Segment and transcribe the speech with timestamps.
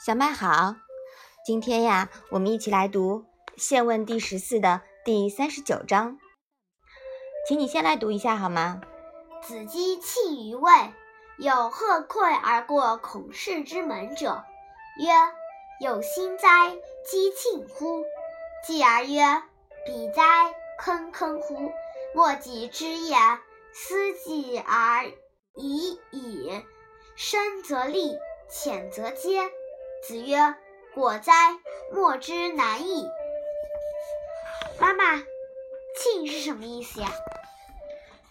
[0.00, 0.76] 小麦好，
[1.44, 3.18] 今天呀，我们一起来读
[3.56, 6.18] 《现问》第十四的第三十九章，
[7.48, 8.80] 请你先来读一下好吗？
[9.42, 10.70] 子饥泣于魏，
[11.38, 14.44] 有鹤溃而过孔氏之门者，
[15.00, 15.12] 曰
[15.84, 16.70] ：“有心哉，
[17.04, 18.04] 饥庆乎！”
[18.64, 19.42] 继而曰
[19.84, 21.72] ：“彼哉，坑坑乎！
[22.14, 23.16] 莫己之也，
[23.72, 25.10] 思己而
[25.56, 26.64] 已矣。
[27.16, 28.16] 深则利，
[28.48, 29.50] 浅则揭。”
[30.02, 30.54] 子曰
[30.94, 31.32] ：“果哉，
[31.92, 33.06] 莫之难矣。”
[34.80, 35.16] 妈妈，
[35.96, 37.10] 磬是什么意思呀？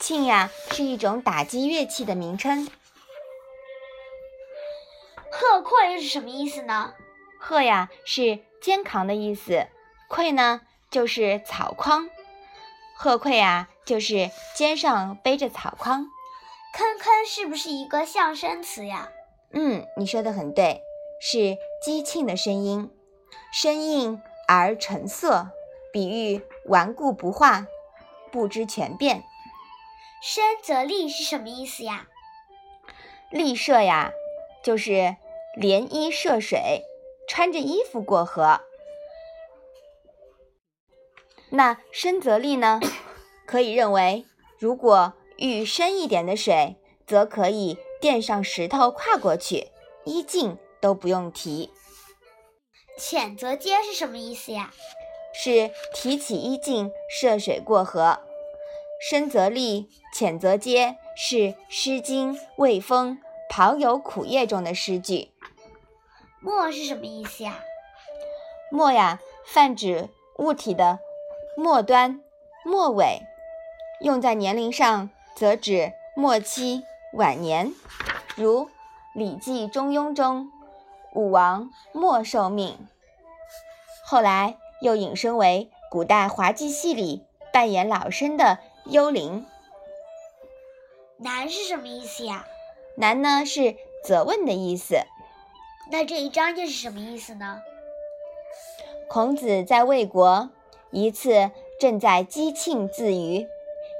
[0.00, 2.68] 磬呀，是一种打击乐器的名称。
[5.30, 6.94] 鹤溃是什么意思呢？
[7.38, 9.66] 鹤呀，是肩扛的意思；
[10.10, 10.60] 溃呢，
[10.90, 12.10] 就是草筐。
[12.96, 16.06] 鹤溃啊，就是肩上背着草筐。
[16.74, 19.08] 坑坑是不是一个象声词呀？
[19.52, 20.80] 嗯，你说的很对。
[21.24, 22.90] 是击磬的声音，
[23.52, 25.50] 生硬而成色，
[25.92, 27.68] 比喻顽固不化，
[28.32, 29.22] 不知权变。
[30.20, 32.08] 深则利是什么意思呀？
[33.30, 34.10] 利涉呀，
[34.64, 35.14] 就是
[35.56, 36.82] 连衣涉水，
[37.28, 38.60] 穿着衣服过河。
[41.50, 42.80] 那深则利呢？
[43.46, 44.26] 可以认为，
[44.58, 46.74] 如果遇深一点的水，
[47.06, 49.68] 则可以垫上石头跨过去，
[50.04, 50.58] 衣尽。
[50.82, 51.72] 都不用提。
[52.98, 54.70] 浅则接是什么意思呀？
[55.32, 58.18] 是提起衣襟涉水过河。
[59.08, 61.36] 深则立，浅则接是
[61.68, 63.18] 《诗经·卫风·
[63.54, 65.30] 庖有苦业》中的诗句。
[66.40, 67.60] 末是什么意思呀？
[68.70, 70.98] 末呀，泛指物体的
[71.56, 72.20] 末端、
[72.64, 73.22] 末尾，
[74.00, 76.82] 用在年龄上则指末期、
[77.14, 77.72] 晚年。
[78.36, 78.66] 如
[79.14, 80.50] 《礼记·中庸》中。
[81.14, 82.88] 武王莫受命，
[84.04, 87.22] 后来又引申为古代滑稽戏里
[87.52, 89.46] 扮演老生的幽灵。
[91.18, 92.46] 难是什么意思呀？
[92.96, 94.96] 难呢是责问的意思。
[95.90, 97.60] 那这一章又是什么意思呢？
[99.08, 100.50] 孔子在魏国，
[100.90, 103.46] 一次正在击磬自娱，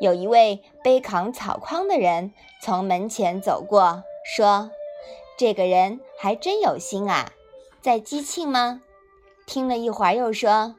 [0.00, 2.32] 有一位背扛草筐的人
[2.62, 4.70] 从门前走过，说。
[5.40, 7.32] 这个人还真有心啊，
[7.80, 8.82] 在击磬吗？
[9.46, 10.74] 听了一会儿，又说：“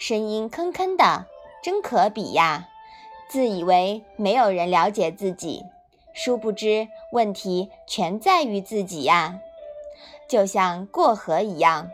[0.00, 1.26] 声音吭吭的，
[1.62, 2.66] 真可比呀！”
[3.28, 5.64] 自以为没有人了解自己，
[6.14, 9.38] 殊不知问题全在于自己呀。
[10.26, 11.90] 就像过河一样，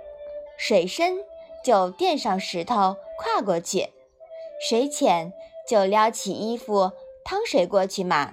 [0.56, 1.16] 水深
[1.65, 3.89] 就垫上石头跨过去，
[4.60, 5.33] 水浅
[5.69, 6.93] 就撩起衣服
[7.25, 8.33] 趟水过去嘛。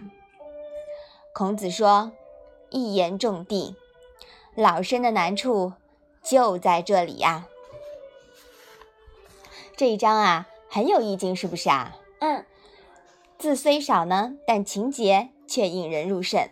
[1.33, 2.11] 孔子说。
[2.71, 3.75] 一言中的，
[4.55, 5.73] 老身的难处
[6.23, 7.47] 就在这里呀。
[9.75, 11.95] 这一章啊，很有意境，是不是啊？
[12.19, 12.45] 嗯。
[13.37, 16.49] 字虽少呢，但情节却引人入胜。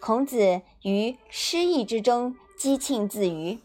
[0.00, 3.58] 孔子于诗意之中激庆自娱，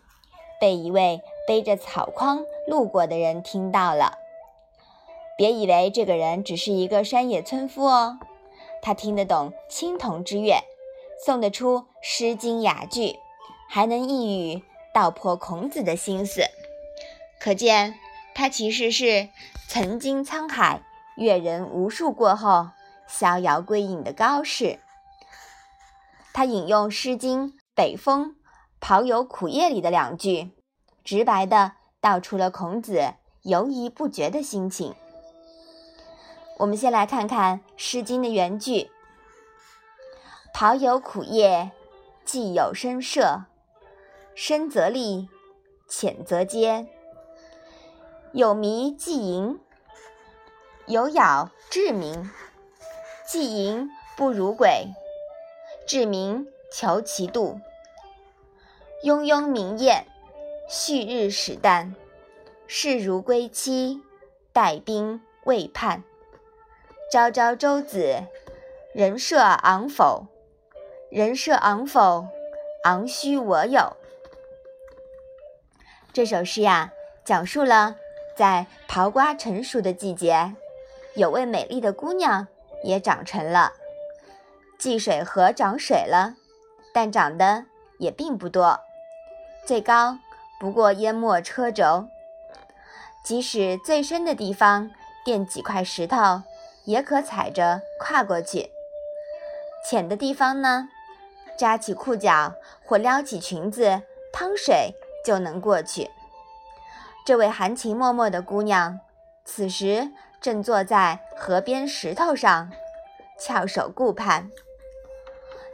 [0.62, 4.14] 被一位背着草筐路过的人听到了。
[5.38, 8.20] 别以为这个人只是一个山野村夫哦，
[8.82, 10.64] 他听得懂青铜之乐。
[11.26, 13.18] 送得出《诗经》雅句，
[13.70, 14.64] 还能一语
[14.94, 16.44] 道破孔子的心思，
[17.42, 18.00] 可见
[18.34, 19.28] 他其实是
[19.68, 20.82] 曾经沧海
[21.18, 22.70] 阅人无数过后
[23.08, 24.80] 逍遥归隐的高士。
[26.34, 28.36] 他引用《诗经·北风·
[28.86, 30.52] 庖有苦叶》里的两句，
[31.04, 34.96] 直白的道出了孔子犹疑不决的心情。
[36.60, 38.90] 我们先来看看《诗经》的原句。
[40.54, 41.72] 庖有苦业，
[42.26, 43.46] 既有深涉，
[44.36, 45.30] 深则利，
[45.88, 46.88] 浅则揭。
[48.34, 49.60] 有迷既盈，
[50.86, 52.30] 有杳至明。
[53.26, 54.88] 既盈不如鬼，
[55.88, 57.62] 至明求其度。
[59.04, 60.06] 庸庸明艳，
[60.68, 61.94] 旭日始旦。
[62.68, 64.02] 视如归期，
[64.52, 66.04] 待兵未判。
[67.12, 68.24] 朝朝周子，
[68.94, 70.28] 人设昂否？
[71.12, 72.28] 人设昂否？
[72.84, 73.98] 昂须我有。
[76.14, 76.94] 这首诗呀，
[77.26, 77.96] 讲述了
[78.38, 80.54] 在刨瓜成熟的季节，
[81.16, 82.48] 有位美丽的姑娘
[82.84, 83.74] 也长成了。
[84.78, 86.36] 济水河涨水了，
[86.94, 87.66] 但涨的
[87.98, 88.80] 也并不多，
[89.66, 90.20] 最高
[90.60, 92.06] 不过淹没车轴。
[93.24, 94.92] 即使最深的地方
[95.26, 96.44] 垫几块石头，
[96.86, 98.70] 也可踩着跨过去。
[99.90, 100.88] 浅的地方呢？
[101.60, 102.54] 扎起裤脚
[102.86, 104.02] 或撩起裙子
[104.32, 104.96] 趟水
[105.26, 106.10] 就能过去。
[107.26, 109.02] 这位含情脉脉的姑娘，
[109.44, 110.10] 此时
[110.40, 112.72] 正坐在河边石头上，
[113.38, 114.50] 翘首顾盼。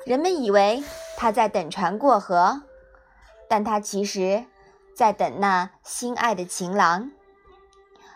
[0.06, 0.84] 人们以为
[1.16, 2.64] 她在等船过河，
[3.48, 4.44] 但她其实
[4.96, 7.12] 在等那心爱的情郎。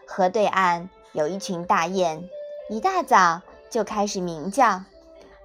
[0.08, 2.28] 河对岸有一群大雁，
[2.68, 4.82] 一大早就开始鸣叫，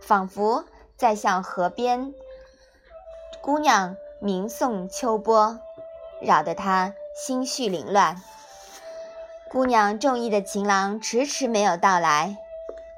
[0.01, 0.65] 仿佛
[0.97, 2.15] 在向河边
[3.43, 5.59] 姑娘鸣送秋波，
[6.21, 8.23] 扰得她心绪凌乱。
[9.51, 12.37] 姑娘中意的情郎迟迟没有到来，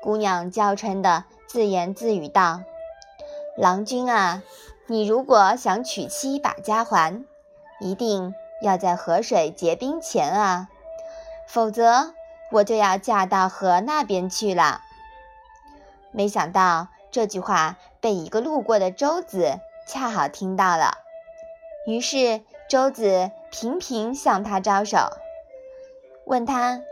[0.01, 2.61] 姑娘娇嗔的自言自语道
[3.57, 4.43] ：“郎君啊，
[4.87, 7.25] 你如果想娶妻把家还，
[7.81, 10.69] 一定要在河水结冰前啊。”
[11.49, 12.15] 否则，
[12.53, 14.81] 我就要嫁到河那边去了。
[16.11, 19.59] 没想到这句话被一个路过的舟子
[19.89, 20.99] 恰好听到了，
[21.87, 24.99] 于是舟子频频向他招手，
[26.27, 26.83] 问他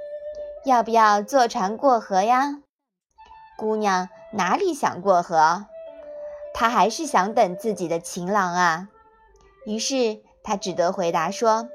[0.64, 2.62] 要不要坐船过河呀？
[3.58, 5.66] 姑娘哪里想过河，
[6.54, 8.88] 她还是想等自己的情郎啊。
[9.66, 11.68] 于是她只得回答说：“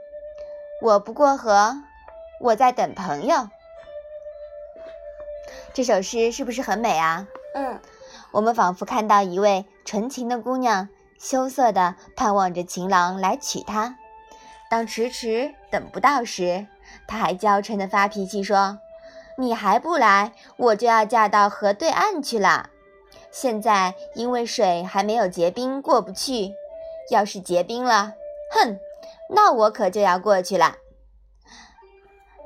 [0.81, 1.75] 我不过河。”
[2.42, 3.48] 我在等朋友。
[5.72, 7.28] 这首诗是不是很美啊？
[7.54, 7.80] 嗯，
[8.31, 10.89] 我们仿佛看到一位纯情的姑娘，
[11.19, 13.97] 羞涩地盼望着情郎来娶她。
[14.69, 16.67] 当迟迟等不到时，
[17.07, 18.79] 她还娇嗔地发脾气说
[19.37, 22.69] ：“你还不来，我就要嫁到河对岸去了。
[23.31, 26.53] 现在因为水还没有结冰，过不去。
[27.09, 28.13] 要是结冰了，
[28.51, 28.79] 哼，
[29.29, 30.75] 那我可就要过去了。”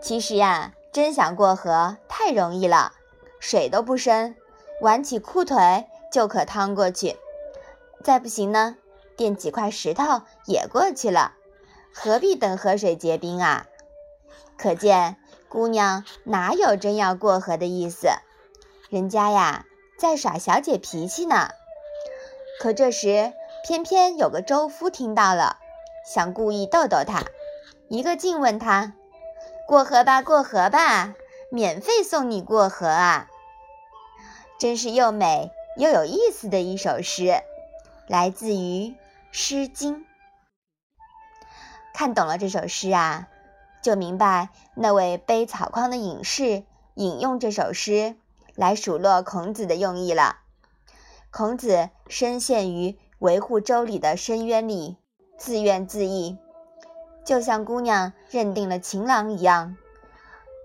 [0.01, 2.93] 其实呀，真想过河太容易了，
[3.39, 4.35] 水都不深，
[4.83, 7.15] 挽起裤腿就可趟过去。
[8.03, 8.75] 再不行呢，
[9.15, 11.31] 垫几块石头也过去了，
[11.93, 13.65] 何必等河水结冰啊？
[14.57, 15.15] 可见
[15.47, 18.09] 姑娘哪有真要过河的意思，
[18.89, 19.65] 人家呀
[19.97, 21.47] 在耍小姐脾气呢。
[22.59, 23.31] 可这时
[23.65, 25.59] 偏偏有个舟夫听到了，
[26.05, 27.23] 想故意逗逗她，
[27.87, 28.91] 一个劲问她。
[29.65, 31.15] 过河吧，过河吧，
[31.49, 33.29] 免费送你过河啊！
[34.63, 37.41] 真是又美又有意思的一首诗，
[38.07, 38.87] 来自于
[39.29, 39.95] 《诗经》。
[41.93, 43.27] 看懂了这首诗啊，
[43.81, 46.63] 就明白那位背草筐的隐士
[46.93, 48.15] 引用这首诗
[48.55, 50.37] 来数落孔子的用意了。
[51.29, 54.95] 孔子深陷于维护周礼的深渊里，
[55.37, 56.37] 自怨自艾。
[57.25, 59.75] 就像姑娘认定了情郎一样，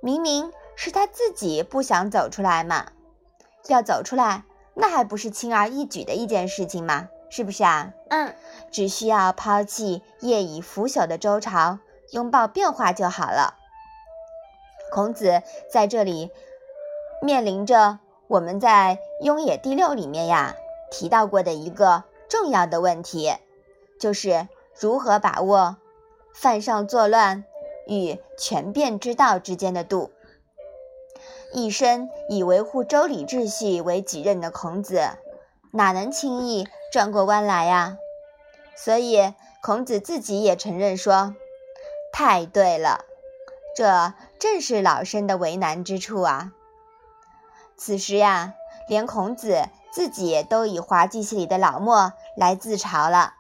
[0.01, 2.93] 明明是他自己不想走出来嘛，
[3.69, 4.45] 要走出来，
[4.75, 7.09] 那还不是轻而易举的一件事情吗？
[7.31, 7.93] 是不是啊？
[8.09, 8.35] 嗯，
[8.71, 11.79] 只需要抛弃业已腐朽的周朝，
[12.11, 13.55] 拥抱变化就好了。
[14.91, 16.31] 孔子在这里
[17.23, 20.57] 面临着我们在《雍也》第六里面呀
[20.91, 23.37] 提到过的一个重要的问题，
[24.01, 24.49] 就是
[24.79, 25.77] 如何把握。
[26.35, 27.45] 犯上作乱
[27.89, 30.13] 与权变之道之间的度，
[31.53, 35.11] 一生以维护周礼秩序为己任的孔子，
[35.73, 37.97] 哪能轻易转过弯来呀？
[38.77, 39.33] 所以
[39.63, 41.35] 孔子自己也承认说
[42.13, 43.05] ：“太对了，
[43.75, 46.53] 这正是老身的为难之处啊。”
[47.77, 48.55] 此时呀，
[48.89, 53.35] 连孔子自己都以滑稽戏里的老墨来自嘲了。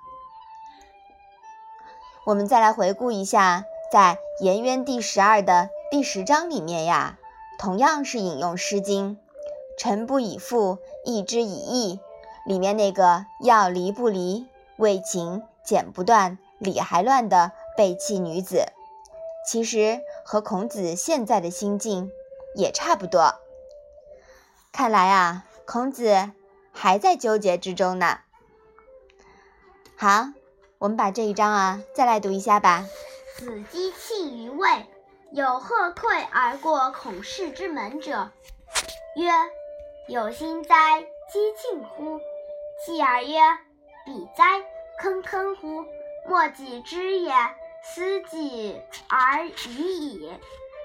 [2.24, 7.17] 我们再来回顾一下，在《颜渊》第十二的第十章里面呀，
[7.58, 9.16] 同样是引用《诗经》
[9.76, 12.00] “臣不以父，义之以义”
[12.46, 14.46] 里面那个要离不离、
[14.76, 18.66] 为情剪不断、理还乱的背弃女子，
[19.46, 22.10] 其实和孔子现在的心境
[22.54, 23.34] 也差不多。
[24.72, 26.30] 看来啊，孔子
[26.72, 28.20] 还在纠结之中呢。
[29.96, 30.28] 好。
[30.80, 32.86] 我们把这一章啊再来读一下吧。
[33.36, 34.86] 子机弃于魏，
[35.32, 38.30] 有鹤溃而过孔氏之门者，
[39.14, 39.30] 曰
[40.08, 42.18] ：“有心哉，姬庆乎！”
[42.84, 43.38] 继而曰
[44.06, 44.44] ：“彼哉，
[44.98, 45.84] 坑坑乎！
[46.26, 47.32] 莫己知也，
[47.82, 50.32] 思己而已矣。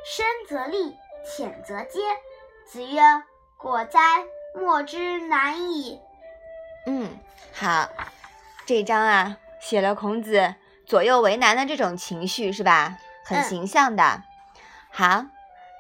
[0.06, 2.00] 深则利，浅则揭。”
[2.68, 3.02] 子曰
[3.58, 4.00] ：“果哉，
[4.56, 6.02] 莫之难矣。”
[6.86, 7.18] 嗯，
[7.54, 7.90] 好，
[8.66, 9.38] 这章啊。
[9.62, 12.98] 写了孔子左右为难的这种情绪，是吧？
[13.24, 14.22] 很形象的。
[14.96, 15.26] 好，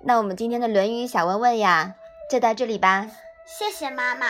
[0.01, 1.93] 那我们今天的《论语》小问问呀，
[2.31, 3.11] 就到这里吧。
[3.45, 4.25] 谢谢妈妈。